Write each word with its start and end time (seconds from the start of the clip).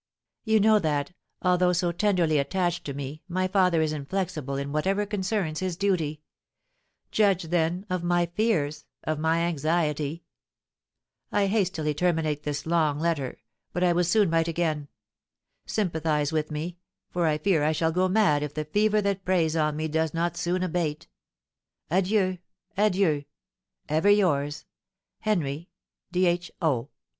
You 0.43 0.59
know 0.59 0.79
that, 0.79 1.13
although 1.43 1.73
so 1.73 1.91
tenderly 1.91 2.39
attached 2.39 2.85
to 2.85 2.93
me, 2.95 3.21
my 3.27 3.47
father 3.47 3.83
is 3.83 3.93
inflexible 3.93 4.55
in 4.55 4.71
whatever 4.71 5.05
concerns 5.05 5.59
his 5.59 5.77
duty; 5.77 6.23
judge, 7.11 7.43
then, 7.43 7.85
of 7.87 8.03
my 8.03 8.25
fears, 8.25 8.85
of 9.03 9.19
my 9.19 9.41
anxiety. 9.41 10.23
I 11.31 11.45
hastily 11.45 11.93
terminate 11.93 12.41
this 12.41 12.65
long 12.65 12.97
letter, 12.99 13.37
but 13.73 13.83
I 13.83 13.93
will 13.93 14.03
soon 14.03 14.31
write 14.31 14.47
again. 14.47 14.87
Sympathise 15.67 16.31
with 16.31 16.49
me, 16.49 16.79
for 17.11 17.27
I 17.27 17.37
fear 17.37 17.63
I 17.63 17.71
shall 17.71 17.91
go 17.91 18.07
mad 18.09 18.41
if 18.41 18.55
the 18.55 18.65
fever 18.65 19.01
that 19.03 19.23
preys 19.23 19.55
on 19.55 19.75
me 19.75 19.87
does 19.87 20.15
not 20.15 20.35
soon 20.35 20.63
abate. 20.63 21.07
Adieu, 21.91 22.39
adieu! 22.75 23.25
Ever 23.87 24.09
yours, 24.09 24.65
HENRY 25.19 25.69
D'H. 26.11 26.51
O. 26.59 26.89